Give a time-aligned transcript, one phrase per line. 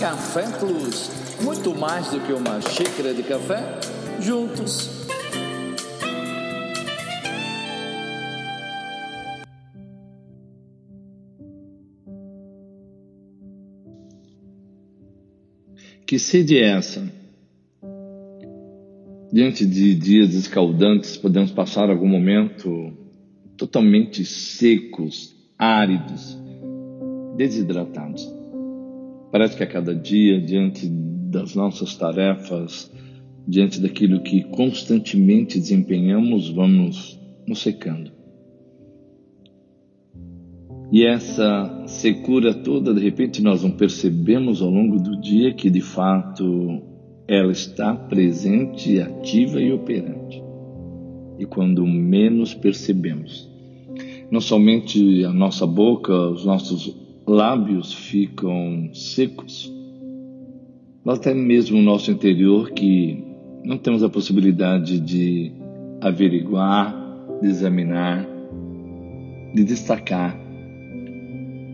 [0.00, 1.10] Café Plus.
[1.42, 3.78] Muito mais do que uma xícara de café,
[4.20, 4.88] juntos.
[16.06, 17.19] Que sede é essa?
[19.32, 22.92] Diante de dias escaldantes, podemos passar algum momento
[23.56, 26.36] totalmente secos, áridos,
[27.36, 28.28] desidratados.
[29.30, 32.90] Parece que a cada dia, diante das nossas tarefas,
[33.46, 37.16] diante daquilo que constantemente desempenhamos, vamos
[37.46, 38.10] nos secando.
[40.90, 45.80] E essa secura toda, de repente, nós não percebemos ao longo do dia que de
[45.80, 46.89] fato
[47.30, 50.42] ela está presente, ativa e operante.
[51.38, 53.48] E quando menos percebemos,
[54.32, 56.92] não somente a nossa boca, os nossos
[57.24, 59.72] lábios ficam secos,
[61.04, 63.22] mas até mesmo o nosso interior que
[63.64, 65.52] não temos a possibilidade de
[66.00, 66.92] averiguar,
[67.40, 68.26] de examinar,
[69.54, 70.36] de destacar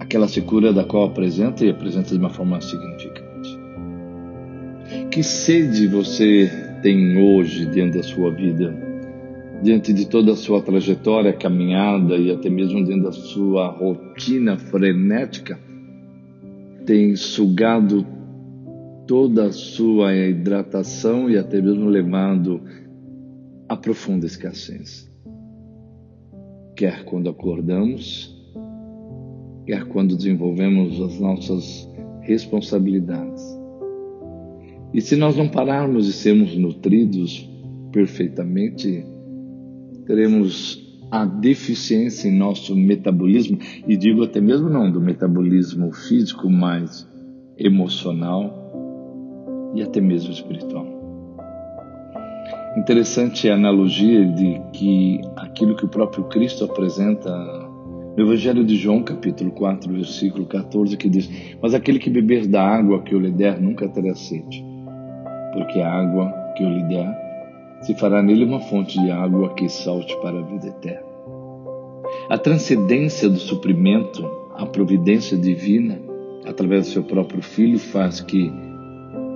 [0.01, 3.26] aquela secura da qual apresenta e apresenta de uma forma significante.
[5.17, 6.47] Que sede você
[6.83, 8.77] tem hoje dentro da sua vida?
[9.62, 15.58] diante de toda a sua trajetória, caminhada e até mesmo dentro da sua rotina frenética,
[16.84, 18.06] tem sugado
[19.06, 22.61] toda a sua hidratação e até mesmo levado
[23.70, 25.11] a profunda escassez.
[26.77, 28.36] Quer quando acordamos,
[29.64, 31.89] quer quando desenvolvemos as nossas
[32.20, 33.56] responsabilidades.
[34.97, 37.47] E se nós não pararmos de sermos nutridos
[37.92, 39.05] perfeitamente,
[40.06, 47.06] teremos a deficiência em nosso metabolismo, e digo até mesmo não do metabolismo físico, mas
[47.58, 48.51] emocional
[49.74, 50.86] e até mesmo espiritual.
[52.79, 57.30] Interessante a analogia de que aquilo que o próprio Cristo apresenta
[58.17, 61.29] no Evangelho de João, capítulo 4, versículo 14, que diz:
[61.61, 64.76] Mas aquele que beber da água que eu lhe der nunca terá sede,
[65.56, 67.27] porque a água que eu lhe der
[67.80, 71.06] se fará nele uma fonte de água que salte para a vida eterna.
[72.28, 75.98] A transcendência do suprimento, a providência divina,
[76.46, 78.52] através do seu próprio Filho, faz que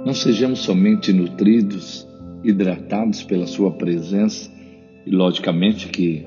[0.05, 2.07] não sejamos somente nutridos,
[2.45, 4.51] hidratados pela sua presença,
[5.07, 6.23] e logicamente que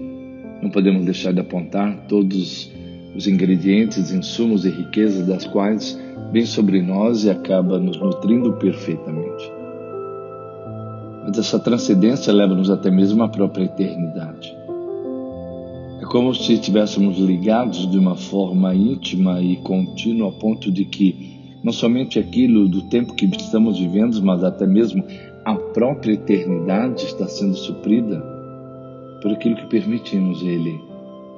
[0.62, 2.72] não podemos deixar de apontar todos
[3.16, 6.00] os ingredientes, insumos e riquezas das quais
[6.32, 9.63] vem sobre nós e acaba nos nutrindo perfeitamente.
[11.26, 14.54] Mas essa transcendência leva-nos até mesmo à própria eternidade.
[16.02, 21.34] É como se estivéssemos ligados de uma forma íntima e contínua, a ponto de que
[21.64, 25.04] não somente aquilo do tempo que estamos vivendo, mas até mesmo
[25.46, 28.22] a própria eternidade está sendo suprida
[29.22, 30.78] por aquilo que permitimos Ele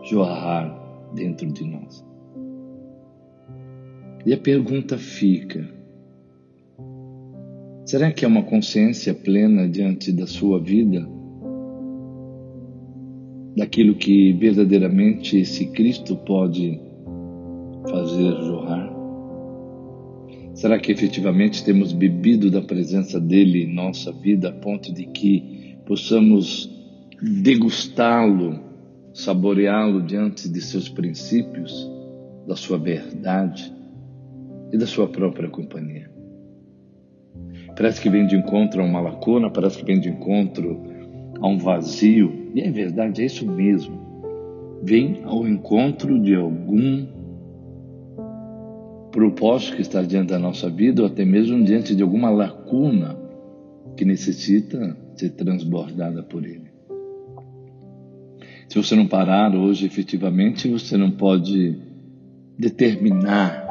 [0.03, 0.75] jorrar
[1.13, 2.03] dentro de nós.
[4.25, 5.69] E a pergunta fica:
[7.85, 11.07] Será que é uma consciência plena diante da sua vida?
[13.55, 16.79] Daquilo que verdadeiramente esse Cristo pode
[17.87, 18.91] fazer jorrar?
[20.55, 25.77] Será que efetivamente temos bebido da presença dele em nossa vida a ponto de que
[25.85, 26.67] possamos
[27.21, 28.61] degustá-lo,
[29.13, 31.87] saboreá-lo diante de seus princípios,
[32.47, 33.71] da sua verdade
[34.73, 36.14] e da sua própria companhia?
[37.75, 40.81] Parece que vem de encontro a uma lacuna, parece que vem de encontro
[41.41, 42.51] a um vazio.
[42.53, 43.99] E é verdade, é isso mesmo.
[44.81, 47.05] Vem ao encontro de algum
[49.11, 53.17] propósito que está diante da nossa vida, ou até mesmo diante de alguma lacuna
[53.95, 56.69] que necessita ser transbordada por Ele.
[58.67, 61.77] Se você não parar hoje, efetivamente, você não pode
[62.57, 63.65] determinar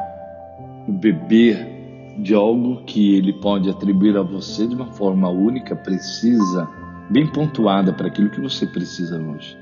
[0.87, 1.74] o beber
[2.17, 6.69] de algo que ele pode atribuir a você de uma forma única, precisa,
[7.09, 9.57] bem pontuada para aquilo que você precisa hoje.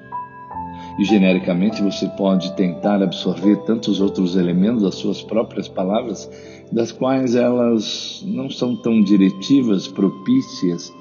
[0.99, 6.29] E genericamente você pode tentar absorver tantos outros elementos das suas próprias palavras,
[6.71, 10.93] das quais elas não são tão diretivas, propícias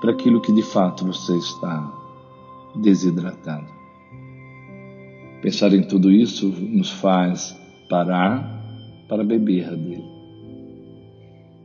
[0.00, 1.92] para aquilo que de fato você está
[2.74, 3.66] desidratado.
[5.42, 7.56] Pensar em tudo isso nos faz
[7.88, 8.56] parar
[9.08, 10.15] para beber dele.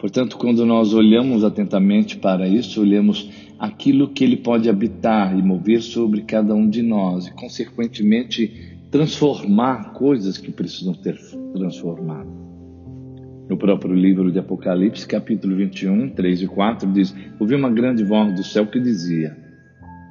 [0.02, 5.80] Portanto, quando nós olhamos atentamente para isso, olhamos aquilo que ele pode habitar e mover
[5.80, 11.20] sobre cada um de nós e, consequentemente, transformar coisas que precisam ter
[11.54, 12.28] transformado.
[13.48, 18.34] No próprio livro de Apocalipse, capítulo 21, 3 e 4, diz: Ouvi uma grande voz
[18.34, 19.38] do céu que dizia: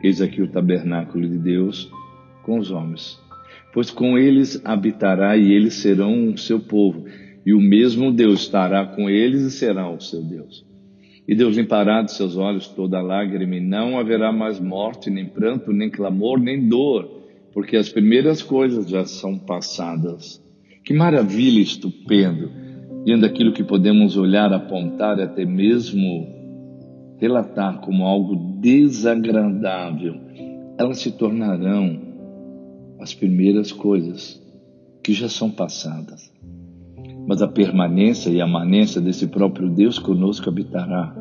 [0.05, 1.91] Eis aqui o tabernáculo de Deus
[2.45, 3.19] com os homens,
[3.75, 7.07] pois com eles habitará e eles serão o seu povo,
[7.45, 10.65] e o mesmo Deus estará com eles e será o seu Deus.
[11.27, 15.73] E Deus limpará de seus olhos toda lágrima, e não haverá mais morte, nem pranto,
[15.73, 17.09] nem clamor, nem dor,
[17.53, 20.43] porque as primeiras coisas já são passadas.
[20.85, 22.51] Que maravilha estupendo!
[23.05, 26.29] Diante daquilo que podemos olhar, apontar, até mesmo
[27.19, 30.15] relatar como algo desagradável,
[30.79, 32.01] elas se tornarão
[32.99, 34.41] as primeiras coisas
[35.03, 36.31] que já são passadas
[37.31, 41.15] mas a permanência e a amanência desse próprio Deus conosco habitará.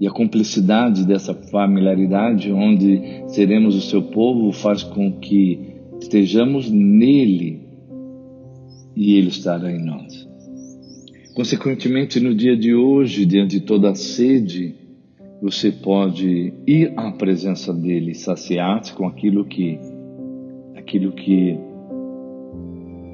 [0.00, 7.68] E a cumplicidade dessa familiaridade, onde seremos o seu povo, faz com que estejamos nele
[8.96, 10.26] e ele estará em nós.
[11.34, 14.74] Consequentemente, no dia de hoje, diante de toda a sede,
[15.42, 19.78] você pode ir à presença dele saciar-se com aquilo que
[20.74, 21.58] aquilo que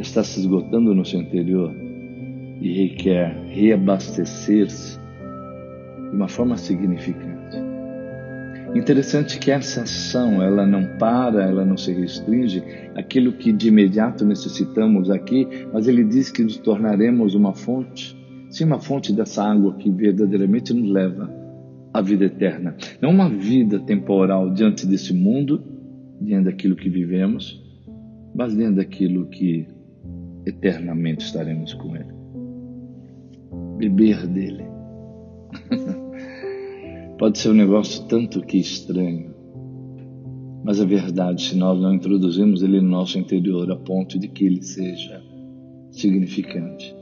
[0.00, 1.74] está se esgotando no seu interior
[2.60, 7.40] e requer reabastecer-se de uma forma significante.
[8.74, 12.62] Interessante que essa ação, ela não para, ela não se restringe
[12.94, 18.16] aquilo que de imediato necessitamos aqui, mas ele diz que nos tornaremos uma fonte,
[18.48, 21.28] sim, uma fonte dessa água que verdadeiramente nos leva
[21.92, 22.76] à vida eterna.
[23.00, 25.62] Não uma vida temporal diante desse mundo,
[26.20, 27.60] diante daquilo que vivemos,
[28.32, 29.66] mas diante daquilo que
[30.46, 32.14] eternamente estaremos com Ele.
[33.78, 34.64] Beber dele.
[37.18, 39.34] Pode ser um negócio tanto que estranho,
[40.64, 44.44] mas a verdade, se nós não introduzimos ele no nosso interior a ponto de que
[44.44, 45.22] ele seja
[45.90, 46.94] significante,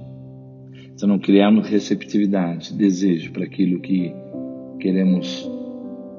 [0.96, 4.12] se não criarmos receptividade, desejo para aquilo que
[4.80, 5.48] queremos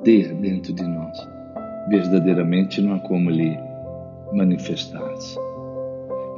[0.03, 1.17] ter dentro de nós,
[1.89, 3.57] verdadeiramente não há como lhe
[4.33, 5.48] manifestar-se.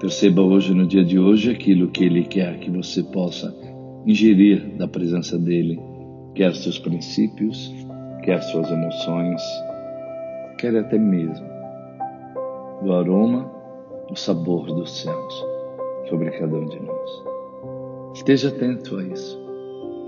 [0.02, 3.56] Perceba hoje, no dia de hoje, aquilo que Ele quer que você possa
[4.04, 5.80] ingerir da presença dEle,
[6.34, 7.72] quer seus princípios,
[8.24, 9.40] quer suas emoções,
[10.58, 11.46] quer até mesmo
[12.82, 13.48] o aroma,
[14.10, 15.46] o sabor dos céus
[16.10, 17.24] sobre cada um de nós.
[18.16, 19.40] Esteja atento a isso.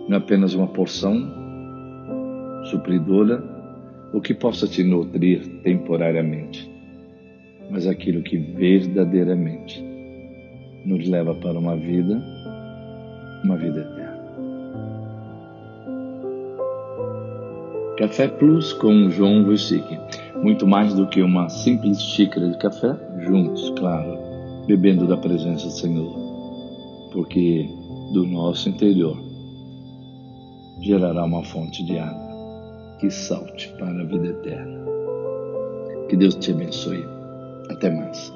[0.09, 1.13] Não é apenas uma porção
[2.71, 3.43] supridora,
[4.11, 6.72] o que possa te nutrir temporariamente
[7.69, 9.83] mas aquilo que verdadeiramente
[10.85, 12.21] nos leva para uma vida,
[13.43, 14.13] uma vida eterna.
[17.97, 19.85] Café Plus com João Vusic.
[20.43, 24.17] Muito mais do que uma simples xícara de café, juntos, claro,
[24.67, 26.13] bebendo da presença do Senhor.
[27.13, 27.69] Porque
[28.13, 29.17] do nosso interior
[30.81, 34.85] gerará uma fonte de água que salte para a vida eterna.
[36.09, 37.12] Que Deus te abençoe.
[37.69, 38.33] Até mais.